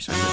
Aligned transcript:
Isto 0.00 0.29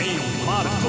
em 0.00 0.44
Marco. 0.46 0.88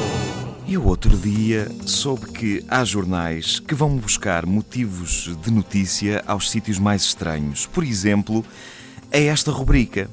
Eu 0.68 0.86
outro 0.86 1.18
dia 1.18 1.70
soube 1.86 2.32
que 2.32 2.64
há 2.68 2.84
jornais 2.84 3.60
que 3.60 3.76
vão 3.76 3.98
buscar 3.98 4.46
motivos 4.46 5.36
de 5.44 5.52
notícia 5.52 6.24
aos 6.28 6.50
sítios 6.50 6.78
mais 6.80 7.02
estranhos. 7.02 7.66
Por 7.66 7.84
exemplo, 7.84 8.46
é 9.12 9.26
esta 9.26 9.52
rubrica. 9.52 10.10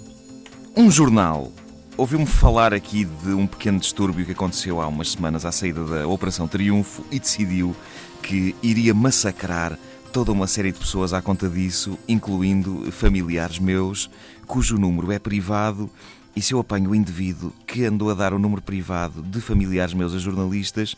Um 0.74 0.90
jornal 0.90 1.52
ouviu-me 1.96 2.26
falar 2.26 2.74
aqui 2.74 3.04
de 3.04 3.30
um 3.30 3.46
pequeno 3.46 3.78
distúrbio 3.78 4.26
que 4.26 4.32
aconteceu 4.32 4.80
há 4.80 4.86
umas 4.86 5.12
semanas 5.12 5.44
à 5.44 5.52
saída 5.52 5.84
da 5.84 6.06
Operação 6.06 6.46
Triunfo 6.46 7.04
e 7.10 7.18
decidiu 7.18 7.74
que 8.22 8.54
iria 8.62 8.92
massacrar 8.92 9.78
toda 10.12 10.32
uma 10.32 10.46
série 10.46 10.72
de 10.72 10.78
pessoas 10.78 11.12
à 11.12 11.22
conta 11.22 11.48
disso, 11.48 11.98
incluindo 12.08 12.90
familiares 12.92 13.58
meus, 13.58 14.10
cujo 14.46 14.76
número 14.76 15.12
é 15.12 15.18
privado. 15.18 15.90
E 16.36 16.42
se 16.42 16.52
eu 16.52 16.60
apanho 16.60 16.90
o 16.90 16.94
indivíduo 16.94 17.50
que 17.66 17.86
andou 17.86 18.10
a 18.10 18.14
dar 18.14 18.34
o 18.34 18.38
número 18.38 18.60
privado 18.60 19.22
de 19.22 19.40
familiares 19.40 19.94
meus 19.94 20.14
a 20.14 20.18
jornalistas, 20.18 20.94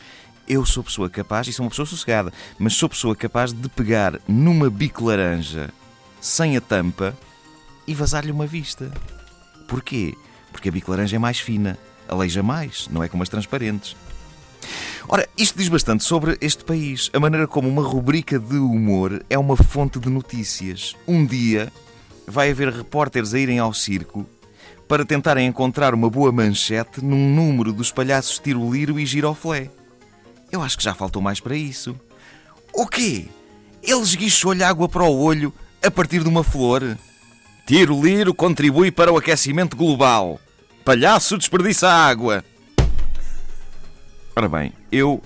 eu 0.49 0.67
sou 0.67 0.83
pessoa 0.83 1.09
capaz, 1.09 1.47
e 1.47 1.53
sou 1.53 1.65
uma 1.65 1.71
pessoa 1.71 1.87
sossegada, 1.87 2.33
mas 2.59 2.75
sou 2.75 2.89
pessoa 2.89 3.15
capaz 3.15 3.53
de 3.53 3.69
pegar 3.69 4.19
numa 4.27 4.69
bico 4.69 5.05
laranja 5.05 5.71
sem 6.21 6.57
a 6.57 6.61
tampa 6.61 7.17
e 7.87 7.95
vazar-lhe 7.95 8.33
uma 8.33 8.49
vista. 8.49 8.91
Porquê? 9.69 10.13
Porque 10.51 10.71
a 10.71 10.73
bico 10.73 10.91
laranja 10.91 11.15
é 11.15 11.21
mais 11.21 11.39
fina, 11.39 11.79
aleija 12.09 12.43
mais, 12.43 12.89
não 12.91 13.05
é 13.05 13.09
como 13.09 13.23
as 13.23 13.29
transparentes. 13.29 13.95
Ora, 15.07 15.29
isto 15.39 15.57
diz 15.57 15.69
bastante 15.69 16.03
sobre 16.03 16.37
este 16.41 16.65
país, 16.65 17.11
a 17.13 17.21
maneira 17.21 17.47
como 17.47 17.69
uma 17.69 17.83
rubrica 17.83 18.41
de 18.41 18.57
humor 18.57 19.25
é 19.31 19.39
uma 19.39 19.57
fonte 19.57 20.01
de 20.01 20.11
notícias. 20.11 20.97
Um 21.07 21.25
dia 21.25 21.73
vai 22.27 22.51
haver 22.51 22.71
repórteres 22.71 23.33
a 23.35 23.39
irem 23.39 23.61
ao 23.61 23.73
circo 23.73 24.27
para 24.89 25.05
tentarem 25.05 25.47
encontrar 25.47 25.93
uma 25.93 26.09
boa 26.09 26.33
manchete 26.33 27.05
num 27.05 27.35
número 27.35 27.73
dos 27.73 27.93
palhaços 27.93 28.39
Tiroliro 28.39 28.99
e 28.99 29.05
Giroflé. 29.05 29.71
Eu 30.51 30.63
acho 30.63 30.79
que 30.79 30.83
já 30.83 30.95
faltou 30.95 31.21
mais 31.21 31.41
para 31.41 31.55
isso. 31.55 31.95
O 32.73 32.87
quê? 32.87 33.27
Ele 33.83 34.01
esguichou-lhe 34.01 34.65
água 34.65 34.89
para 34.89 35.05
o 35.05 35.21
olho 35.21 35.53
a 35.85 35.91
partir 35.91 36.23
de 36.23 36.29
uma 36.29 36.43
flor? 36.43 36.97
Tiroliro 37.67 38.33
contribui 38.33 38.91
para 38.91 39.13
o 39.13 39.19
aquecimento 39.19 39.77
global. 39.77 40.41
Palhaço 40.85 41.37
desperdiça 41.37 41.87
água. 41.87 42.43
Ora 44.35 44.49
bem, 44.49 44.73
eu. 44.91 45.23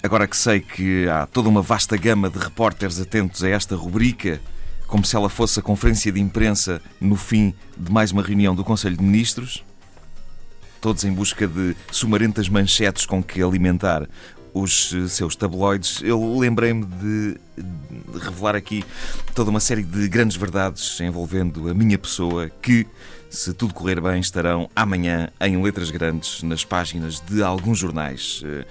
Agora 0.00 0.28
que 0.28 0.36
sei 0.36 0.60
que 0.60 1.08
há 1.08 1.26
toda 1.26 1.48
uma 1.48 1.60
vasta 1.60 1.96
gama 1.96 2.30
de 2.30 2.38
repórteres 2.38 3.00
atentos 3.00 3.42
a 3.42 3.48
esta 3.48 3.74
rubrica, 3.74 4.40
como 4.86 5.04
se 5.04 5.16
ela 5.16 5.28
fosse 5.28 5.58
a 5.58 5.62
conferência 5.62 6.12
de 6.12 6.20
imprensa 6.20 6.80
no 7.00 7.16
fim 7.16 7.54
de 7.76 7.90
mais 7.90 8.12
uma 8.12 8.22
reunião 8.22 8.54
do 8.54 8.64
Conselho 8.64 8.96
de 8.96 9.02
Ministros, 9.02 9.64
todos 10.80 11.04
em 11.04 11.12
busca 11.12 11.46
de 11.46 11.76
sumarentas 11.90 12.48
manchetes 12.48 13.06
com 13.06 13.22
que 13.22 13.42
alimentar 13.42 14.08
os 14.54 14.92
eh, 14.94 15.08
seus 15.08 15.36
tabloides, 15.36 16.00
eu 16.02 16.38
lembrei-me 16.38 16.84
de, 16.86 17.36
de 17.58 18.18
revelar 18.18 18.56
aqui 18.56 18.84
toda 19.34 19.50
uma 19.50 19.60
série 19.60 19.82
de 19.82 20.08
grandes 20.08 20.36
verdades 20.36 20.98
envolvendo 21.00 21.68
a 21.68 21.74
minha 21.74 21.98
pessoa 21.98 22.48
que, 22.62 22.86
se 23.28 23.52
tudo 23.52 23.74
correr 23.74 24.00
bem, 24.00 24.18
estarão 24.18 24.70
amanhã 24.74 25.28
em 25.40 25.62
letras 25.62 25.90
grandes 25.90 26.42
nas 26.42 26.64
páginas 26.64 27.20
de 27.20 27.42
alguns 27.42 27.78
jornais. 27.78 28.42
Eh, 28.44 28.64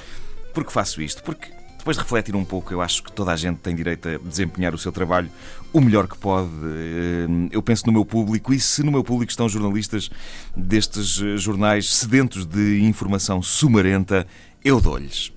Por 0.53 0.65
que 0.65 0.73
faço 0.73 1.01
isto? 1.01 1.21
Porque 1.21 1.51
depois 1.85 1.97
de 1.97 2.01
refletir 2.01 2.35
um 2.35 2.43
pouco, 2.43 2.73
eu 2.73 2.81
acho 2.81 3.03
que 3.03 3.11
toda 3.11 3.31
a 3.31 3.35
gente 3.35 3.57
tem 3.57 3.75
direito 3.75 4.09
a 4.09 4.17
desempenhar 4.17 4.73
o 4.73 4.77
seu 4.77 4.91
trabalho 4.91 5.29
o 5.71 5.79
melhor 5.79 6.07
que 6.07 6.17
pode. 6.17 6.49
Eh, 6.49 7.27
Eu 7.51 7.61
penso 7.61 7.85
no 7.85 7.93
meu 7.93 8.03
público 8.03 8.51
e 8.51 8.59
se 8.59 8.81
no 8.81 8.91
meu 8.91 9.03
público 9.03 9.29
estão 9.29 9.47
jornalistas 9.47 10.09
destes 10.57 11.21
eh, 11.21 11.37
jornais 11.37 11.93
sedentos 11.93 12.43
de 12.43 12.81
informação 12.81 13.39
sumarenta, 13.39 14.25
eu 14.63 14.81
dou-lhes. 14.81 15.31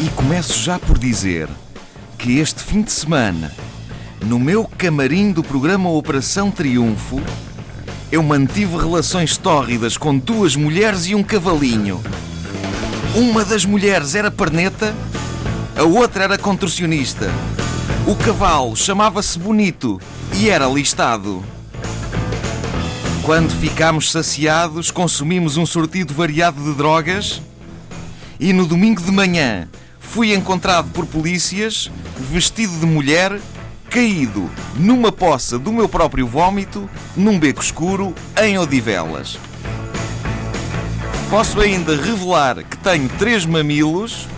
E 0.00 0.08
começo 0.16 0.58
já 0.58 0.78
por 0.78 0.96
dizer 0.96 1.50
que 2.16 2.38
este 2.38 2.62
fim 2.62 2.80
de 2.80 2.92
semana, 2.92 3.52
no 4.24 4.38
meu 4.38 4.64
camarim 4.64 5.32
do 5.32 5.42
programa 5.42 5.90
Operação 5.90 6.50
Triunfo, 6.50 7.20
eu 8.10 8.22
mantive 8.22 8.74
relações 8.74 9.36
tórridas 9.36 9.98
com 9.98 10.16
duas 10.16 10.56
mulheres 10.56 11.06
e 11.08 11.14
um 11.14 11.22
cavalinho. 11.22 12.00
Uma 13.14 13.44
das 13.44 13.66
mulheres 13.66 14.14
era 14.14 14.30
perneta, 14.30 14.94
a 15.76 15.82
outra 15.82 16.24
era 16.24 16.38
contorcionista. 16.38 17.30
O 18.06 18.16
cavalo 18.16 18.74
chamava-se 18.74 19.38
Bonito 19.38 20.00
e 20.34 20.48
era 20.48 20.66
listado. 20.66 21.44
Quando 23.22 23.50
ficámos 23.50 24.10
saciados, 24.10 24.90
consumimos 24.90 25.58
um 25.58 25.66
sortido 25.66 26.14
variado 26.14 26.62
de 26.64 26.74
drogas 26.74 27.42
e 28.40 28.50
no 28.54 28.64
domingo 28.64 29.02
de 29.02 29.12
manhã 29.12 29.68
fui 30.00 30.34
encontrado 30.34 30.90
por 30.90 31.04
polícias, 31.04 31.90
vestido 32.18 32.78
de 32.78 32.86
mulher, 32.86 33.38
caído 33.90 34.50
numa 34.74 35.12
poça 35.12 35.58
do 35.58 35.70
meu 35.70 35.86
próprio 35.86 36.26
vômito, 36.26 36.88
num 37.14 37.38
beco 37.38 37.62
escuro, 37.62 38.14
em 38.42 38.58
Odivelas. 38.58 39.38
Posso 41.32 41.62
ainda 41.62 41.96
revelar 41.96 42.62
que 42.62 42.76
tenho 42.76 43.08
três 43.08 43.46
mamilos 43.46 44.28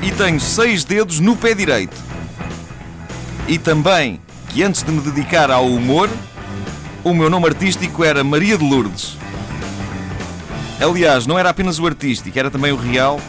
e 0.00 0.10
tenho 0.10 0.40
seis 0.40 0.82
dedos 0.82 1.20
no 1.20 1.36
pé 1.36 1.52
direito. 1.52 1.94
E 3.46 3.58
também 3.58 4.18
que 4.48 4.62
antes 4.62 4.82
de 4.82 4.90
me 4.90 5.02
dedicar 5.02 5.50
ao 5.50 5.66
humor, 5.66 6.08
o 7.04 7.12
meu 7.12 7.28
nome 7.28 7.48
artístico 7.48 8.02
era 8.02 8.24
Maria 8.24 8.56
de 8.56 8.64
Lourdes. 8.64 9.18
Aliás, 10.80 11.26
não 11.26 11.38
era 11.38 11.50
apenas 11.50 11.78
o 11.78 11.86
artístico, 11.86 12.38
era 12.38 12.50
também 12.50 12.72
o 12.72 12.76
real. 12.76 13.20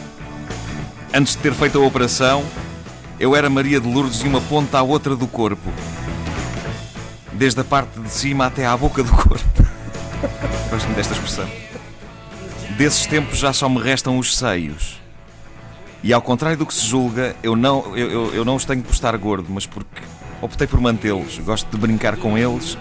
Antes 1.12 1.36
de 1.36 1.42
ter 1.42 1.52
feito 1.52 1.78
a 1.78 1.86
operação, 1.86 2.42
eu 3.20 3.36
era 3.36 3.50
Maria 3.50 3.78
de 3.78 3.86
Lourdes 3.86 4.20
de 4.20 4.28
uma 4.28 4.40
ponta 4.40 4.78
à 4.78 4.82
outra 4.82 5.14
do 5.14 5.26
corpo. 5.26 5.70
Desde 7.34 7.60
a 7.60 7.64
parte 7.64 8.00
de 8.00 8.08
cima 8.08 8.46
até 8.46 8.64
à 8.64 8.74
boca 8.74 9.02
do 9.02 9.12
corpo. 9.12 9.44
Gosto-me 10.72 10.94
desta 10.94 11.12
expressão. 11.12 11.73
Desses 12.70 13.06
tempos 13.06 13.38
já 13.38 13.52
só 13.52 13.68
me 13.68 13.80
restam 13.80 14.18
os 14.18 14.36
seios. 14.36 15.00
E 16.02 16.12
ao 16.12 16.20
contrário 16.20 16.58
do 16.58 16.66
que 16.66 16.74
se 16.74 16.84
julga, 16.84 17.34
eu 17.42 17.56
não, 17.56 17.96
eu, 17.96 18.10
eu, 18.10 18.34
eu 18.34 18.44
não 18.44 18.56
os 18.56 18.64
tenho 18.64 18.82
por 18.82 18.92
estar 18.92 19.16
gordo, 19.16 19.46
mas 19.48 19.64
porque 19.64 20.02
optei 20.42 20.66
por 20.66 20.80
mantê-los. 20.80 21.38
Gosto 21.38 21.70
de 21.70 21.76
brincar 21.78 22.16
com 22.16 22.36
eles 22.36 22.76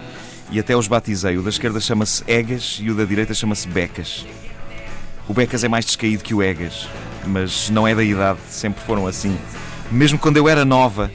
e 0.51 0.59
até 0.59 0.75
os 0.75 0.87
batizei. 0.87 1.37
O 1.37 1.41
da 1.41 1.49
esquerda 1.49 1.79
chama-se 1.79 2.23
Egas 2.27 2.79
e 2.81 2.89
o 2.89 2.95
da 2.95 3.05
direita 3.05 3.33
chama-se 3.33 3.67
Becas. 3.67 4.25
O 5.27 5.33
Becas 5.33 5.63
é 5.63 5.69
mais 5.69 5.85
descaído 5.85 6.23
que 6.23 6.33
o 6.33 6.43
Egas, 6.43 6.89
mas 7.25 7.69
não 7.69 7.87
é 7.87 7.95
da 7.95 8.03
idade, 8.03 8.39
sempre 8.49 8.83
foram 8.83 9.07
assim. 9.07 9.37
Mesmo 9.89 10.19
quando 10.19 10.37
eu 10.37 10.49
era 10.49 10.65
nova, 10.65 11.09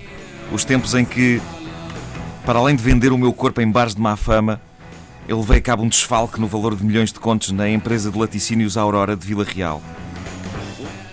os 0.51 0.65
tempos 0.65 0.95
em 0.95 1.05
que, 1.05 1.43
para 2.47 2.59
além 2.59 2.75
de 2.75 2.83
vender 2.83 3.13
o 3.13 3.19
meu 3.19 3.33
corpo 3.33 3.61
em 3.61 3.71
bares 3.71 3.95
de 3.95 4.01
má 4.01 4.17
fama, 4.17 4.61
eu 5.29 5.39
levei 5.39 5.59
a 5.59 5.61
cabo 5.61 5.85
um 5.85 5.89
desfalque 5.89 6.41
no 6.41 6.49
valor 6.49 6.75
de 6.75 6.83
milhões 6.83 7.13
de 7.13 7.21
contos 7.21 7.53
na 7.53 7.69
empresa 7.69 8.11
de 8.11 8.19
laticínios 8.19 8.79
Aurora 8.79 9.15
de 9.15 9.27
Vila 9.27 9.45
Real. 9.45 9.83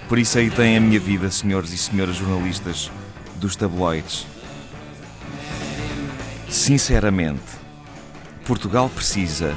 Por 0.08 0.18
isso 0.18 0.38
aí 0.38 0.50
tem 0.50 0.78
a 0.78 0.80
minha 0.80 0.98
vida, 1.00 1.30
senhores 1.30 1.74
e 1.74 1.78
senhoras 1.78 2.16
jornalistas 2.16 2.90
dos 3.36 3.58
tabloides. 3.58 4.26
Sinceramente, 6.50 7.44
Portugal 8.46 8.90
precisa, 8.90 9.54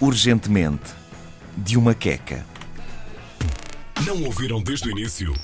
urgentemente, 0.00 0.92
de 1.56 1.76
uma 1.76 1.92
queca. 1.92 2.46
Não 4.06 4.22
ouviram 4.22 4.62
desde 4.62 4.86
o 4.88 4.92
início? 4.92 5.34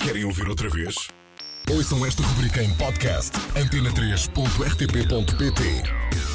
Querem 0.00 0.26
ouvir 0.26 0.46
outra 0.48 0.68
vez? 0.68 0.94
Ouçam 1.70 2.04
esta 2.04 2.22
rubrica 2.22 2.62
em 2.62 2.74
podcast 2.74 3.32
antena3.rtp.pt 3.56 6.33